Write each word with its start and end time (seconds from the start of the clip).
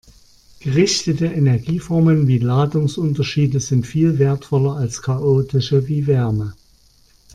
Gerichtete 0.61 1.27
Energieformen 1.27 2.27
wie 2.27 2.39
Ladungsunterschiede 2.39 3.59
sind 3.59 3.85
viel 3.85 4.17
wertvoller 4.17 4.75
als 4.77 5.03
chaotische 5.03 5.87
wie 5.87 6.07
Wärme. 6.07 6.55